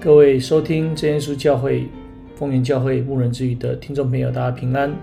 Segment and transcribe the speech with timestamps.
[0.00, 1.88] 各位收听真耶稣教会
[2.36, 4.94] 丰原教会牧人之语的听众朋友，大家平安。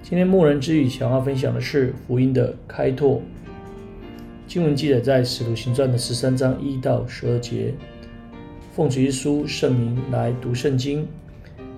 [0.00, 3.20] 今天牧人之语想要分享的是福音的开拓。
[4.46, 7.74] 经文记载在使徒行传的十三章一到十二节。
[8.72, 11.06] 奉主耶稣圣名来读圣经。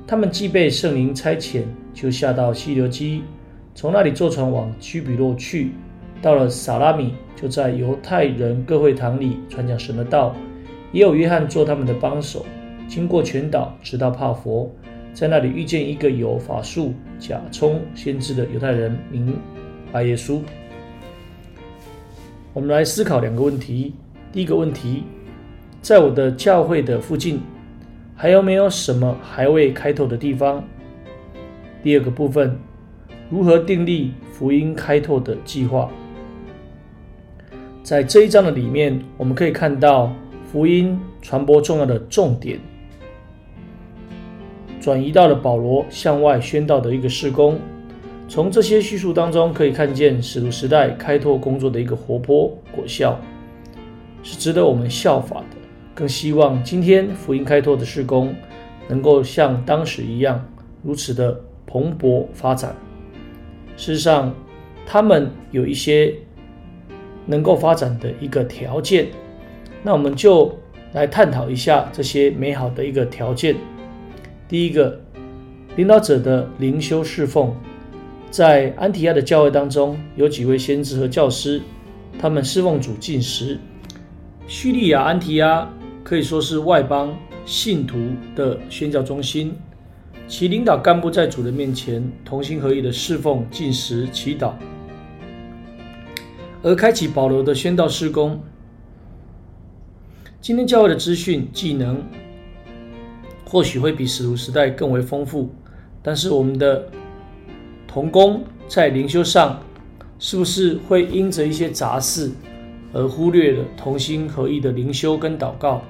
[0.07, 3.23] 他们既被圣灵差遣，就下到西流基，
[3.75, 5.73] 从那里坐船往居比洛去。
[6.23, 10.37] 到了撒拉米，就在犹太人各会堂里传讲神的道。
[10.93, 12.47] 也有约翰做他们的帮手，
[12.89, 14.71] 经过全岛，直到帕佛，
[15.13, 19.37] 在那里遇见一个有法术、假充先知的犹太人，名
[19.93, 20.41] 巴耶稣。
[22.55, 23.95] 我们来思考两个问题：
[24.33, 25.03] 第一个问题，
[25.83, 27.41] 在我的教会的附近，
[28.15, 30.63] 还有没有什么还未开拓的地方？
[31.83, 32.57] 第二个部分，
[33.29, 35.91] 如何订立福音开拓的计划？
[37.83, 40.11] 在这一章的里面，我们可以看到。
[40.51, 42.59] 福音传播重要的重点，
[44.81, 47.59] 转移到了保罗向外宣道的一个事工。
[48.29, 53.21] 从这些叙述当中，可以看见使徒时代开拓工作的一个活泼果效，
[54.23, 55.57] 是值得我们效法的。
[55.95, 58.35] 更希望今天福音开拓的事工
[58.89, 60.45] 能够像当时一样，
[60.83, 62.75] 如此的蓬勃发展。
[63.77, 64.35] 事实上，
[64.87, 66.15] 他们有一些
[67.27, 69.07] 能够发展的一个条件。
[69.87, 70.53] 那我们就
[70.95, 73.55] 来探讨一下这些美好的一个条件。
[74.49, 75.01] 第一个，
[75.77, 77.55] 领导者的灵修侍奉，
[78.29, 81.63] 在安提亚的教会当中，有几位先知和教师，
[82.19, 83.61] 他们侍奉主进食。
[84.49, 85.71] 叙利亚安提亚
[86.03, 87.97] 可以说是外邦信徒
[88.35, 89.55] 的宣教中心，
[90.27, 94.51] 其领导干部在主的面前同心合意的侍奉进食祈祷，
[96.65, 98.37] 而开启保罗的宣道施工。
[100.41, 102.01] 今天教会的资讯技能
[103.45, 105.51] 或许会比使徒时代更为丰富，
[106.03, 106.89] 但是我们的
[107.87, 109.61] 童工在灵修上
[110.19, 112.31] 是不是会因着一些杂事
[112.93, 115.83] 而忽略了同心合意的灵修跟祷告？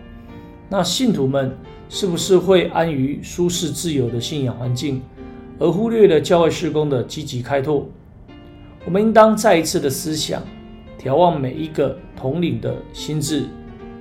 [0.68, 1.54] 那信徒们
[1.88, 5.02] 是不是会安于舒适自由的信仰环境，
[5.58, 7.86] 而忽略了教会事工的积极开拓？
[8.84, 10.42] 我们应当再一次的思想，
[10.98, 13.44] 眺望每一个统领的心智。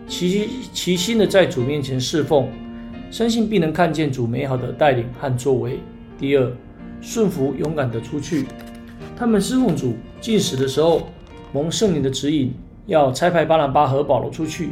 [0.07, 2.47] 齐齐心的在主面前侍奉，
[3.09, 5.79] 相信必能看见主美好的带领和作为。
[6.17, 6.51] 第二，
[7.01, 8.45] 顺服勇敢的出去。
[9.17, 11.07] 他们侍奉主进食的时候，
[11.51, 12.53] 蒙圣灵的指引，
[12.85, 14.69] 要差派巴拿巴和保罗出去。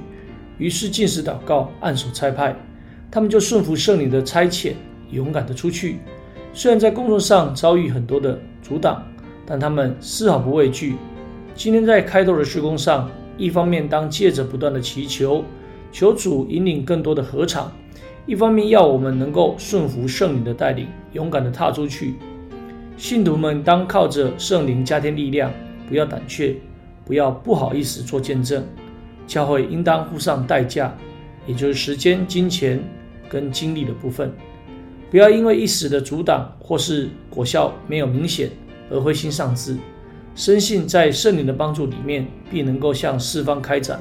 [0.60, 2.56] 于是进食祷告，按手差派，
[3.10, 4.74] 他们就顺服圣灵的差遣，
[5.10, 5.98] 勇敢的出去。
[6.54, 9.04] 虽然在工作上遭遇很多的阻挡，
[9.48, 10.96] 但他们丝毫不畏惧。
[11.56, 13.10] 今天在开拓的事工上。
[13.38, 15.44] 一方面，当借着不断的祈求，
[15.92, 17.72] 求主引领更多的合场；
[18.26, 22.16] 一方面，要我们能够顺服圣灵的带领，勇敢地踏出去。
[22.96, 25.52] 信徒们当靠着圣灵加添力量，
[25.90, 26.56] 不要胆怯，
[27.04, 28.64] 不要不好意思做见证。
[29.26, 30.96] 教会应当付上代价，
[31.48, 32.80] 也就是时间、金钱
[33.28, 34.32] 跟精力的部分。
[35.10, 38.50] 不要因为一时的阻挡或是果效没有明显
[38.90, 39.78] 而灰心丧志。
[40.36, 44.00] 深信在圣灵的帮助里面，必能够向四方开展，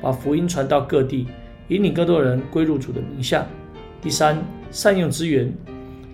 [0.00, 1.26] 把福音传到各地，
[1.68, 3.46] 引领更多人归入主的名下。
[4.00, 5.52] 第三，善用资源，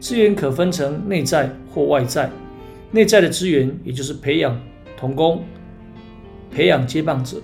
[0.00, 2.28] 资源可分成内在或外在。
[2.90, 4.60] 内在的资源，也就是培养
[4.96, 5.44] 童工、
[6.50, 7.36] 培养接棒者，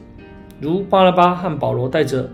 [0.61, 2.29] 如巴拉巴和保罗带着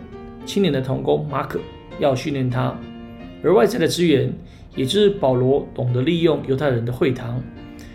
[0.47, 1.61] 青年的童工马可，
[1.99, 2.75] 要训练他；
[3.45, 4.33] 而外在的资源，
[4.75, 7.43] 也就是保罗懂得利用犹太人的会堂。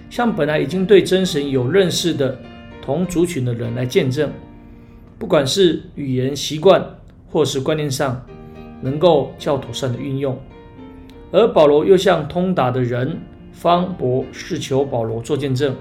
[0.09, 2.37] 向本来已经对真神有认识的
[2.81, 4.31] 同族群的人来见证，
[5.19, 6.83] 不管是语言习惯
[7.29, 8.25] 或是观念上，
[8.81, 10.37] 能够较妥善的运用。
[11.31, 13.19] 而保罗又向通达的人
[13.51, 15.75] 方伯试求保罗做见证。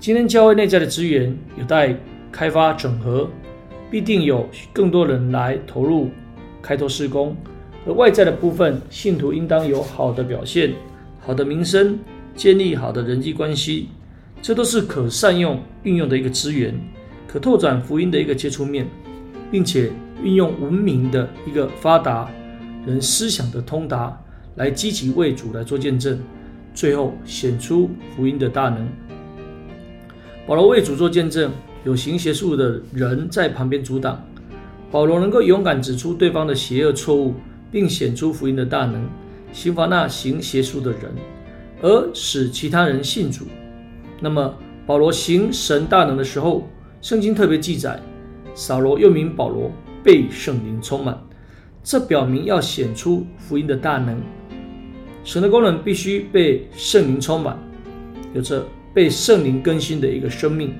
[0.00, 1.94] 今天教会内在的资源有待
[2.32, 3.28] 开发整合，
[3.90, 6.08] 必定有更多人来投入
[6.62, 7.36] 开拓施工。
[7.86, 10.72] 而外在的部分，信徒应当有好的表现，
[11.20, 11.98] 好的名声。
[12.34, 13.88] 建立好的人际关系，
[14.40, 16.74] 这都是可善用运用的一个资源，
[17.28, 18.86] 可拓展福音的一个接触面，
[19.50, 19.92] 并且
[20.22, 22.28] 运用文明的一个发达
[22.86, 24.18] 人思想的通达，
[24.56, 26.18] 来积极为主来做见证，
[26.74, 28.88] 最后显出福音的大能。
[30.46, 31.52] 保罗为主做见证，
[31.84, 34.24] 有行邪术的人在旁边阻挡，
[34.90, 37.34] 保罗能够勇敢指出对方的邪恶错误，
[37.70, 39.06] 并显出福音的大能，
[39.52, 41.12] 刑罚那行邪术的人。
[41.82, 43.44] 而使其他人信主。
[44.20, 44.54] 那么，
[44.86, 46.66] 保罗行神大能的时候，
[47.00, 48.00] 圣经特别记载，
[48.54, 49.70] 扫罗又名保罗，
[50.02, 51.20] 被圣灵充满。
[51.82, 54.16] 这表明要显出福音的大能。
[55.24, 57.58] 神的功能必须被圣灵充满，
[58.32, 58.64] 有着
[58.94, 60.72] 被圣灵更新的一个生命。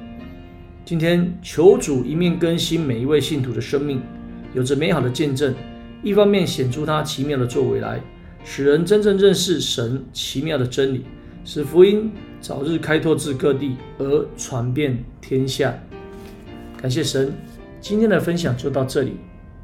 [0.85, 4.01] 今天求主一面更新每一位信徒的生命，
[4.55, 5.53] 有着美好的见证；
[6.03, 8.01] 一方面显出他奇妙的作为来，
[8.45, 11.05] 使人真正认识神奇妙的真理，
[11.45, 12.11] 使福音
[12.41, 15.73] 早日开拓至各地而传遍天下。
[16.81, 17.33] 感谢神，
[17.81, 19.13] 今天的分享就到这里。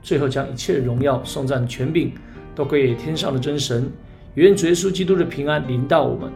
[0.01, 2.13] 最后将一切荣耀、颂赞、权柄
[2.55, 3.91] 都归给天上的真神。
[4.35, 6.31] 愿主耶稣基督的平安临到我们。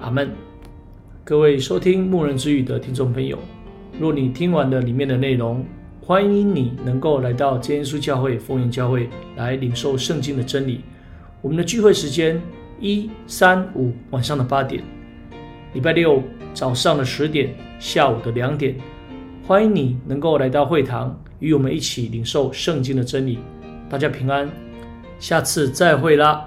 [0.00, 0.30] 阿门。
[1.22, 3.38] 各位收听牧人之语的听众朋友。
[4.00, 5.62] 若你听完了里面的内容，
[6.00, 10.80] 欢迎你能够来到真耶稣教会、丰原教会来领受圣经的真理。
[11.42, 12.38] 我们的聚会时间
[12.78, 14.84] 一、三、五晚上的八点，
[15.72, 16.22] 礼拜六
[16.52, 18.76] 早上的十点，下午的两点。
[19.46, 23.38] 欢迎你能够来到会堂，与我们一起领受圣经的真理。
[23.88, 24.50] 大家平安，
[25.18, 26.46] 下次再会啦。